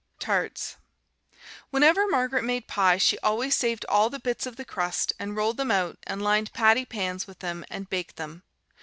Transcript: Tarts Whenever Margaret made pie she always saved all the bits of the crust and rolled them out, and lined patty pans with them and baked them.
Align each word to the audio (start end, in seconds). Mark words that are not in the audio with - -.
Tarts 0.17 0.77
Whenever 1.69 2.07
Margaret 2.09 2.43
made 2.43 2.65
pie 2.67 2.97
she 2.97 3.19
always 3.19 3.55
saved 3.55 3.85
all 3.87 4.09
the 4.09 4.17
bits 4.17 4.47
of 4.47 4.55
the 4.55 4.65
crust 4.65 5.13
and 5.19 5.35
rolled 5.35 5.57
them 5.57 5.69
out, 5.69 5.99
and 6.07 6.23
lined 6.23 6.51
patty 6.53 6.85
pans 6.85 7.27
with 7.27 7.37
them 7.37 7.63
and 7.69 7.87
baked 7.87 8.15
them. 8.15 8.41